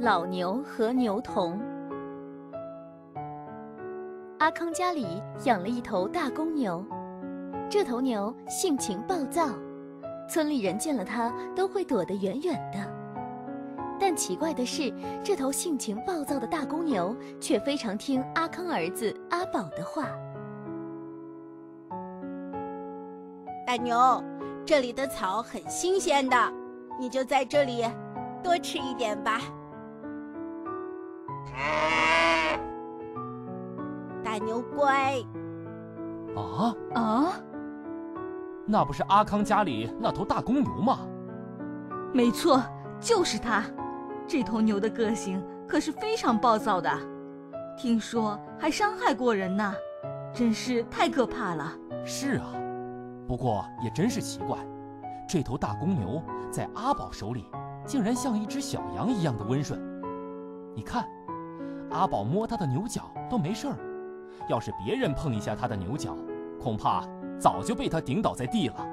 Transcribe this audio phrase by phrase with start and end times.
[0.00, 1.60] 老牛和牛童。
[4.38, 6.84] 阿康家里养了一头大公牛，
[7.68, 9.48] 这头牛性情暴躁，
[10.28, 12.78] 村里人见了它都会躲得远远的。
[13.98, 14.94] 但奇怪的是，
[15.24, 20.06] 这头性情暴躁的大公牛却非常听阿康儿子阿宝的话。
[23.66, 24.22] 大牛，
[24.64, 26.36] 这里的草很新鲜的，
[27.00, 27.84] 你就在这里
[28.44, 29.40] 多吃一点吧。
[34.22, 35.14] 大牛乖。
[36.36, 37.32] 啊啊！
[38.66, 41.00] 那不是阿康家里那头大公牛吗？
[42.12, 42.62] 没错，
[43.00, 43.64] 就是它。
[44.26, 46.90] 这头牛的个性可是非常暴躁的，
[47.78, 49.74] 听说还伤害过人呢，
[50.34, 51.72] 真是太可怕了。
[52.04, 52.52] 是啊，
[53.26, 54.58] 不过也真是奇怪，
[55.26, 57.46] 这头大公牛在阿宝手里，
[57.86, 59.80] 竟然像一只小羊一样的温顺。
[60.74, 61.08] 你看，
[61.90, 63.76] 阿宝摸他的牛角都没事儿，
[64.48, 66.16] 要是别人碰一下他的牛角，
[66.62, 67.02] 恐怕
[67.40, 68.86] 早就被他顶倒在地了。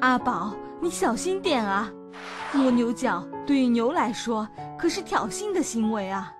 [0.00, 1.90] 阿宝，你小心点啊！
[2.52, 6.32] 摸牛角对于牛来说可是挑衅的行为啊，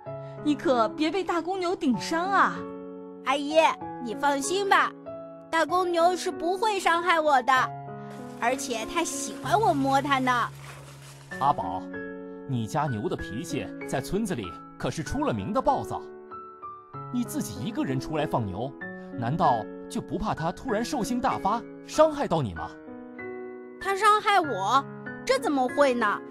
[0.43, 2.55] 你可别被大公牛顶伤啊！
[3.25, 3.57] 阿姨，
[4.03, 4.91] 你放心吧，
[5.49, 7.53] 大公牛是不会伤害我的，
[8.39, 10.49] 而且它喜欢我摸它呢。
[11.41, 11.81] 阿宝，
[12.47, 14.45] 你家牛的脾气在村子里
[14.77, 15.99] 可是出了名的暴躁，
[17.11, 18.71] 你自己一个人出来放牛，
[19.17, 22.69] 难道就不怕它突然兽性大发，伤害到你吗？
[23.81, 24.85] 他伤害我，
[25.25, 26.21] 这怎么会呢？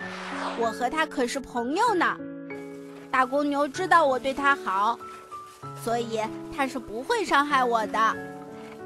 [0.61, 2.17] 我和他可是朋友呢。
[3.11, 4.97] 大公牛知道我对他好，
[5.83, 6.21] 所以
[6.57, 8.17] 他是不会伤害我的。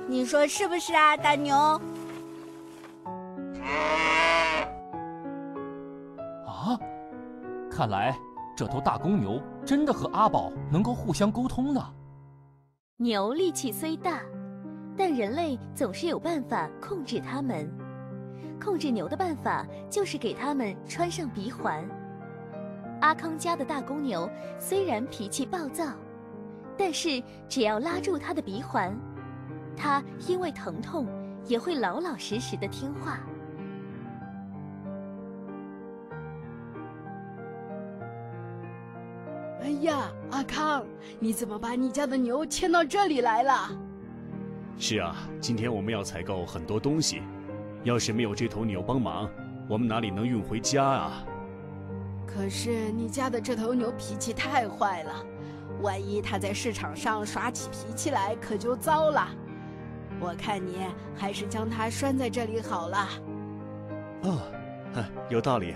[0.06, 1.78] 你说是不是啊，大牛？
[6.46, 6.78] 啊，
[7.70, 8.16] 看来
[8.56, 11.94] 这头大公牛真的和阿宝能够互相沟通呢。
[12.96, 14.20] 牛力气虽大，
[14.96, 17.68] 但人类总是有办法控制它们。
[18.60, 21.84] 控制牛的办法就是给它们穿上鼻环。
[23.00, 25.84] 阿康家的大公牛虽然脾气暴躁，
[26.78, 28.96] 但是只要拉住它的鼻环，
[29.76, 31.06] 它因为疼痛
[31.46, 33.18] 也会老老实实的听话。
[39.64, 40.84] 哎呀，阿康，
[41.18, 43.70] 你怎么把你家的牛牵到这里来了？
[44.78, 47.22] 是啊，今天我们要采购很多东西。
[47.82, 49.26] 要是没有这头牛帮忙，
[49.66, 51.24] 我们哪里能运回家啊？
[52.26, 55.24] 可是你家的这头牛脾气太坏了，
[55.80, 59.26] 万一它在市场上耍起脾气来，可就糟了。
[60.20, 60.76] 我看你
[61.16, 63.08] 还是将它拴在这里好了。
[64.24, 64.38] 哦，
[65.30, 65.74] 有道理，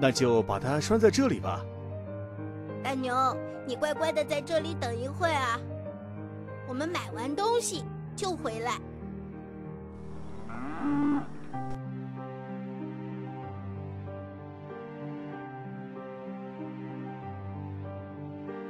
[0.00, 1.64] 那就把它拴在这里吧。
[2.82, 5.58] 大牛，你乖乖的在这里等一会啊，
[6.66, 7.84] 我们买完东西
[8.16, 8.78] 就回来。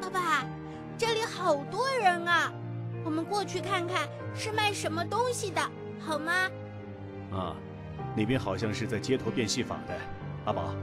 [0.01, 0.45] 爸爸，
[0.97, 2.53] 这里好多人啊，
[3.05, 5.61] 我们过去看看是卖什么东西的，
[6.01, 6.33] 好吗？
[7.31, 7.55] 啊，
[8.17, 9.95] 那边好像是在街头变戏法的。
[10.47, 10.75] 阿宝，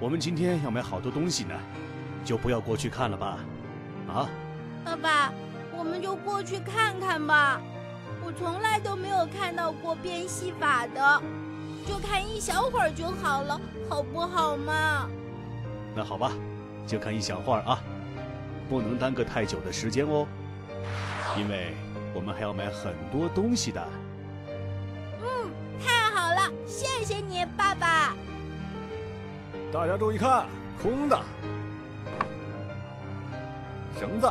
[0.00, 1.54] 我们今天要买好多东西呢，
[2.24, 3.38] 就不要过去看了吧？
[4.08, 4.28] 啊？
[4.84, 5.32] 爸爸，
[5.76, 7.60] 我们就过去看看吧。
[8.24, 11.22] 我从来都没有看到过变戏法的，
[11.86, 15.08] 就看一小会儿就好了，好不好嘛？
[15.94, 16.32] 那好吧，
[16.86, 17.78] 就看一小会儿啊。
[18.68, 20.26] 不能耽搁太久的时间哦，
[21.38, 21.74] 因为
[22.14, 23.82] 我们还要买很多东西的。
[25.22, 25.50] 嗯，
[25.82, 28.14] 太好了，谢谢你，爸爸。
[29.72, 30.46] 大家注意看，
[30.82, 31.18] 空的
[33.98, 34.30] 绳子，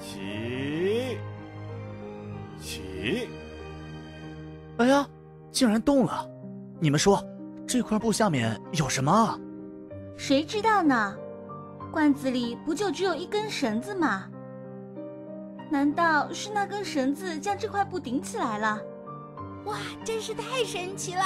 [0.00, 1.18] 起
[2.60, 3.28] 起。
[4.78, 5.06] 哎呀，
[5.50, 6.30] 竟然动了！
[6.80, 7.22] 你们说。
[7.66, 9.40] 这块布下面有什么？
[10.16, 11.16] 谁知道呢？
[11.90, 14.28] 罐子里不就只有一根绳子吗？
[15.70, 18.80] 难道是那根绳子将这块布顶起来了？
[19.64, 21.22] 哇，真是太神奇了！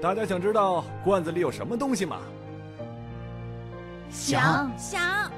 [0.00, 2.18] 大家想知道罐子里有什么东西吗？
[4.10, 5.30] 想想。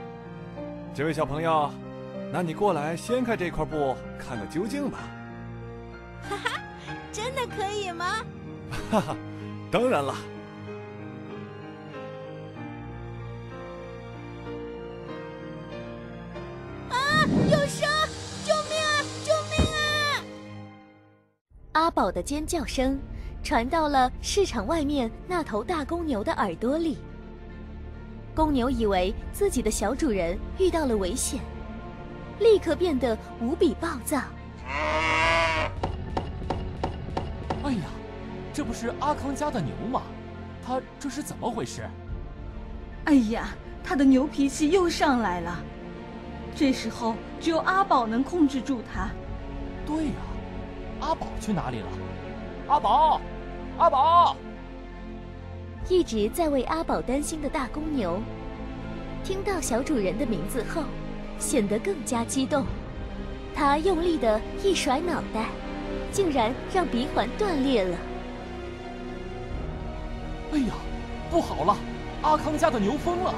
[0.95, 1.71] 这位小朋友，
[2.33, 4.99] 那你过来掀开这块布，看个究竟吧。
[6.29, 6.61] 哈哈，
[7.13, 8.25] 真的可以吗？
[8.91, 9.17] 哈哈。
[9.71, 10.15] 当然了。
[16.91, 17.25] 啊！
[17.51, 17.89] 有声！
[18.45, 18.91] 救命啊！
[19.25, 20.23] 救命啊！
[21.73, 22.99] 阿宝的尖叫声
[23.43, 26.99] 传到了市场外面那头大公牛的耳朵里。
[28.35, 31.41] 公牛以为自己的小主人遇到了危险，
[32.41, 34.21] 立刻变得无比暴躁。
[37.65, 37.85] 哎呀，
[38.53, 40.03] 这不是阿康家的牛吗？
[40.65, 41.89] 他这是怎么回事？
[43.07, 43.49] 哎呀，
[43.83, 45.59] 他的牛脾气又上来了。
[46.55, 49.09] 这时候只有阿宝能控制住他。
[49.87, 50.13] 对呀，
[51.01, 51.89] 阿宝去哪里了？
[52.69, 53.19] 阿宝，
[53.79, 54.37] 阿宝！
[55.89, 58.21] 一直在为阿宝担心的大公牛，
[59.25, 60.83] 听到小主人的名字后，
[61.39, 62.67] 显得更加激动。
[63.55, 65.47] 他用力的一甩脑袋，
[66.13, 67.97] 竟然让鼻环断裂了。
[70.53, 70.75] 哎呀，
[71.31, 71.75] 不好了！
[72.21, 73.35] 阿康家的牛疯了！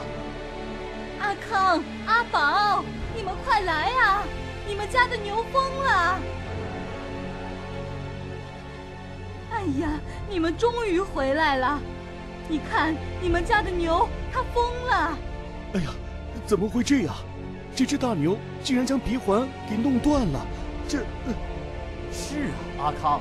[1.21, 2.85] 阿康、阿宝，
[3.15, 4.25] 你们快来啊！
[4.67, 6.19] 你们家的牛疯了！
[9.61, 11.79] 哎呀，你们终于回来了！
[12.49, 15.19] 你看，你们家的牛它疯了！
[15.75, 15.91] 哎呀，
[16.47, 17.15] 怎么会这样？
[17.77, 20.47] 这只大牛竟然将鼻环给弄断了！
[20.89, 21.01] 这……
[22.11, 22.47] 是
[22.79, 23.21] 啊，阿康，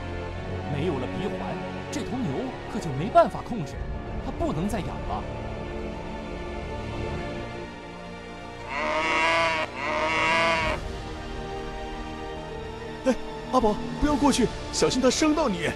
[0.73, 1.53] 没有了鼻环，
[1.91, 2.31] 这头牛
[2.71, 3.73] 可就没办法控制，
[4.25, 5.23] 它不能再养了。
[13.07, 13.15] 哎，
[13.51, 15.69] 阿宝，不要过去，小心它伤到你。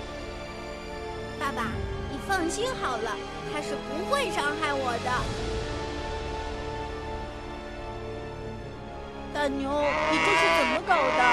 [2.44, 3.16] 放心好了，
[3.54, 5.10] 他是不会伤害我的。
[9.34, 9.72] 大牛，
[10.12, 11.24] 你这是怎么搞的？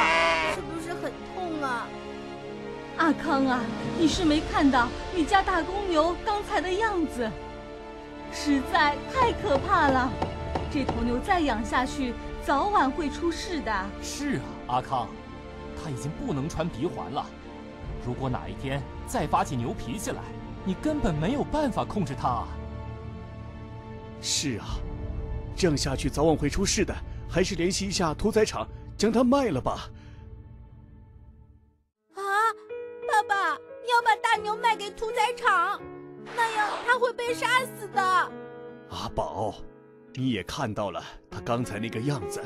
[0.55, 1.89] 是不是很痛啊？
[2.97, 3.59] 阿康啊，
[3.99, 7.29] 你是没看到你家大公牛刚才的样子，
[8.33, 10.09] 实在太可怕了。
[10.73, 12.15] 这头牛再养下去，
[12.47, 13.87] 早晚会出事的。
[14.01, 15.09] 是啊，阿康，
[15.83, 17.27] 它已经不能穿鼻环了。
[18.07, 20.23] 如果哪一天再发起牛脾气来，
[20.65, 22.49] 你根本没有办法控制他啊。
[24.21, 24.79] 是啊，
[25.57, 26.95] 这样下去早晚会出事的。
[27.33, 28.67] 还是联系一下屠宰场，
[28.97, 29.89] 将它卖了吧。
[32.15, 32.21] 啊，
[33.09, 35.81] 爸爸，要把大牛卖给屠宰场，
[36.37, 38.03] 那样他会被杀死的。
[38.91, 39.55] 阿宝。
[40.15, 42.43] 你也看到了他刚才那个样子，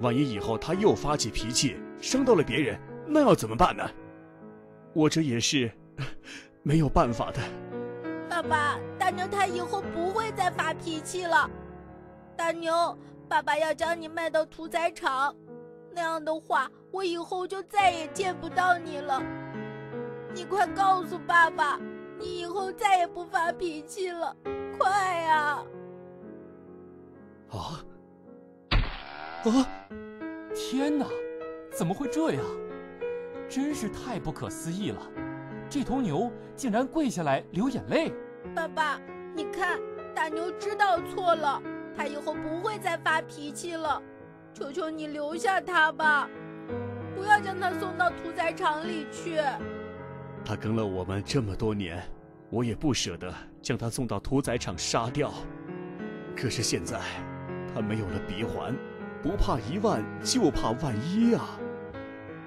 [0.00, 3.86] 万一以后他又发起脾气，伤到了别人，那要怎么办呢？
[4.94, 5.70] 我这也是
[6.66, 7.38] 没有办法的。
[8.28, 11.48] 爸爸，大牛他以后不会再发脾气了。
[12.36, 12.98] 大牛，
[13.28, 15.32] 爸爸要将你卖到屠宰场，
[15.92, 19.22] 那样的话，我以后就再也见不到你了。
[20.34, 21.78] 你快告诉爸爸，
[22.18, 24.36] 你以后再也不发脾气了，
[24.76, 24.90] 快
[25.20, 25.62] 呀！
[27.52, 27.84] 啊！
[29.44, 29.68] 啊！
[30.52, 31.06] 天哪，
[31.70, 32.44] 怎么会这样？
[33.48, 35.00] 真是太不可思议了！
[35.76, 38.10] 这头牛竟然跪下来流眼泪。
[38.54, 38.98] 爸爸，
[39.34, 39.78] 你看，
[40.14, 41.60] 大牛知道错了，
[41.94, 44.00] 他以后不会再发脾气了。
[44.54, 46.30] 求求你留下他吧，
[47.14, 49.38] 不要将他送到屠宰场里去。
[50.46, 52.02] 他跟了我们这么多年，
[52.48, 53.30] 我也不舍得
[53.60, 55.30] 将他送到屠宰场杀掉。
[56.34, 56.98] 可是现在……
[57.74, 58.74] 他没有了鼻环，
[59.22, 61.60] 不怕一万就怕万一啊！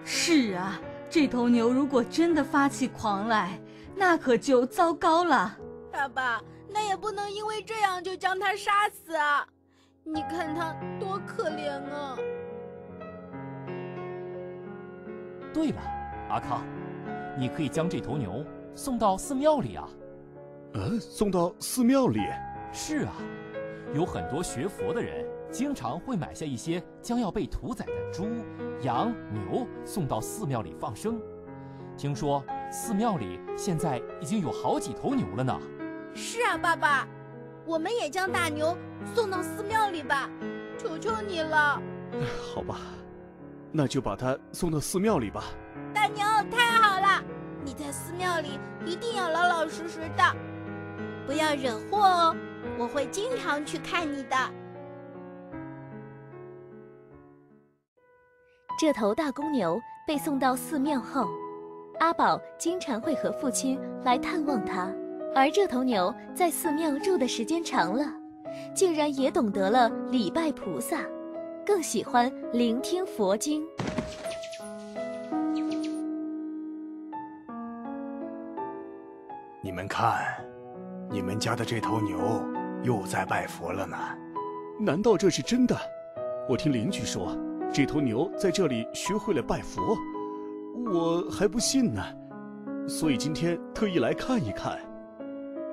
[0.03, 3.59] 是啊，这头牛如果真的发起狂来，
[3.95, 5.57] 那可就糟糕了。
[5.91, 6.39] 爸爸，
[6.69, 9.43] 那也不能因为这样就将它杀死啊！
[10.03, 12.15] 你看它多可怜啊！
[15.51, 15.81] 对了，
[16.29, 16.63] 阿康，
[17.37, 19.89] 你可以将这头牛送到寺庙里啊。
[20.75, 22.21] 呃，送到寺庙里？
[22.71, 23.13] 是啊。
[23.95, 28.27] 有很多学佛的人，经常会买下一些将要被屠宰的猪、
[28.81, 31.19] 羊、牛，送到寺庙里放生。
[31.97, 35.59] 听说寺庙里现在已经有好几头牛了呢。
[36.13, 37.07] 是啊，爸爸，
[37.65, 38.77] 我们也将大牛
[39.13, 40.29] 送到寺庙里吧，
[40.77, 41.81] 求求你了。
[42.53, 42.77] 好吧，
[43.71, 45.43] 那就把它送到寺庙里吧。
[45.93, 47.23] 大牛，太好了，
[47.65, 50.35] 你在寺庙里一定要老老实实的，
[51.25, 52.35] 不要惹祸哦。
[52.77, 54.35] 我会经常去看你的。
[58.79, 61.27] 这头大公牛被送到寺庙后，
[61.99, 64.89] 阿宝经常会和父亲来探望他。
[65.35, 68.05] 而这头牛在寺庙住的时间长了，
[68.73, 71.01] 竟然也懂得了礼拜菩萨，
[71.65, 73.61] 更喜欢聆听佛经。
[79.61, 80.23] 你们看，
[81.11, 82.17] 你们家的这头牛。
[82.83, 83.97] 又在拜佛了呢？
[84.79, 85.75] 难道这是真的？
[86.47, 87.35] 我听邻居说，
[87.71, 89.95] 这头牛在这里学会了拜佛，
[90.91, 92.03] 我还不信呢。
[92.87, 94.79] 所以今天特意来看一看。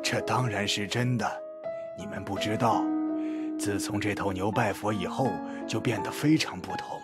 [0.03, 1.26] 这当然是真的，
[1.99, 2.85] 你们不知道，
[3.59, 5.31] 自从这头牛拜佛以后，
[5.67, 7.00] 就变得非常不同。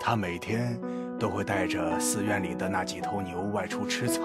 [0.00, 0.78] 他每天
[1.18, 4.20] 都会带着寺院里的那几头牛外出吃草，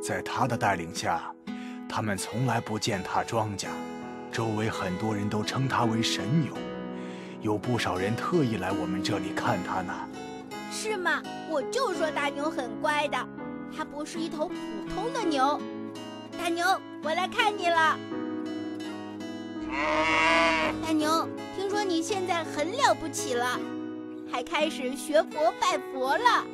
[0.00, 1.34] 在他的带领下，
[1.88, 3.66] 他们从来不践踏庄稼。
[4.30, 6.52] 周围很多人都称他为神牛，
[7.42, 9.92] 有不少人特意来我们这里看他呢。
[10.70, 11.22] 是吗？
[11.48, 13.16] 我就说大牛很乖的，
[13.74, 14.54] 它不是一头普
[14.94, 15.60] 通的牛。
[16.38, 16.66] 大牛，
[17.02, 17.98] 我来看你了。
[20.82, 23.58] 大牛，听说你现在很了不起了，
[24.30, 26.44] 还开始学佛拜佛了。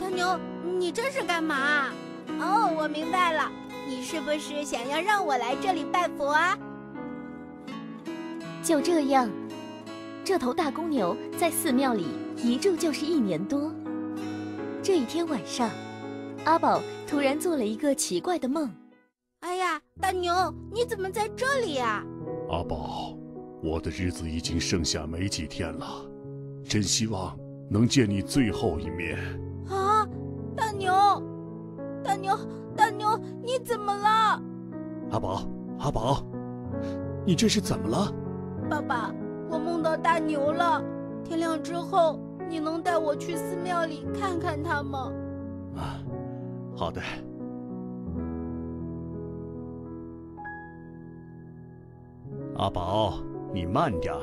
[0.00, 0.38] 大牛，
[0.78, 1.88] 你这是干嘛？
[2.40, 3.50] 哦，我明白了，
[3.86, 6.56] 你是不是想要让我来这里拜佛啊？
[8.70, 9.28] 就这样，
[10.22, 13.74] 这头大公牛在寺庙里一住就是一年多。
[14.80, 15.68] 这一天晚上。
[16.44, 18.70] 阿宝突然做了一个奇怪的梦。
[19.40, 20.32] 哎呀，大牛，
[20.72, 22.04] 你怎么在这里呀？
[22.48, 23.12] 阿宝，
[23.60, 26.08] 我的日子已经剩下没几天了，
[26.64, 27.36] 真希望
[27.68, 29.18] 能见你最后一面。
[29.68, 30.06] 啊，
[30.54, 30.92] 大牛，
[32.04, 32.38] 大牛，
[32.76, 34.40] 大牛，你怎么了？
[35.10, 35.44] 阿宝，
[35.80, 36.24] 阿宝，
[37.26, 38.14] 你这是怎么了？
[38.70, 39.12] 爸爸，
[39.50, 40.80] 我梦到大牛了。
[41.24, 45.12] 天亮之后，你能带我去寺庙里看看他吗？
[45.76, 45.98] 啊。
[46.76, 47.02] 好的，
[52.56, 53.18] 阿宝，
[53.52, 54.22] 你慢点儿，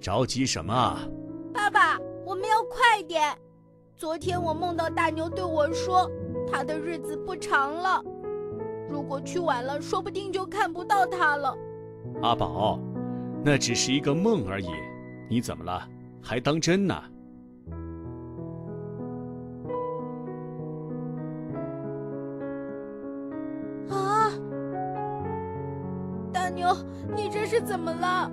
[0.00, 0.96] 着急什么？
[1.52, 3.36] 爸爸，我们要快点。
[3.96, 6.08] 昨天我梦到大牛对我说，
[6.50, 8.02] 他的日子不长了，
[8.88, 11.54] 如果去晚了，说不定就看不到他了。
[12.22, 12.78] 阿宝，
[13.44, 14.68] 那只是一个梦而已，
[15.28, 15.82] 你怎么了？
[16.22, 16.94] 还当真呢？
[23.90, 24.30] 啊！
[26.32, 26.72] 大牛
[27.16, 28.30] 你这是怎么了？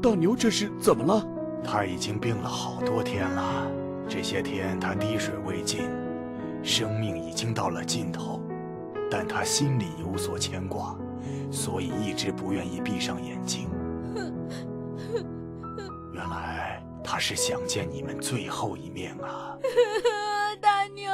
[0.00, 1.28] 大牛这是怎么了？
[1.64, 3.68] 他已经病了好多天了，
[4.08, 5.80] 这些天他滴水未进，
[6.62, 8.40] 生命已经到了尽头，
[9.10, 10.96] 但他心里有所牵挂，
[11.50, 13.68] 所以一直不愿意闭上眼睛。
[17.08, 19.56] 他是想见你们最后一面啊！
[20.60, 21.08] 大牛，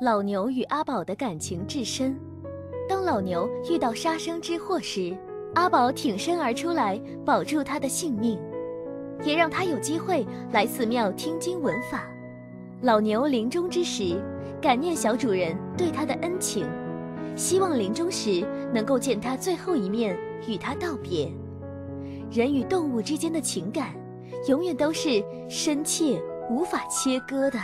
[0.00, 2.18] 老牛与阿宝的感情至深。
[2.88, 5.14] 当老牛遇到杀生之祸时，
[5.54, 8.40] 阿宝挺身而出来保住他的性命，
[9.22, 12.08] 也让他有机会来寺庙听经闻法。
[12.80, 14.18] 老牛临终之时，
[14.62, 16.66] 感念小主人对他的恩情，
[17.36, 20.18] 希望临终时能够见他最后一面，
[20.48, 21.30] 与他道别。
[22.32, 23.94] 人与动物之间的情感，
[24.48, 27.58] 永远都是深切无法切割的。